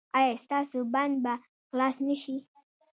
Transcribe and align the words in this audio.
ایا 0.19 0.35
ستاسو 0.43 0.79
بند 0.93 1.15
به 1.23 1.33
خلاص 1.69 1.97
نه 2.07 2.15
شي؟ 2.21 2.35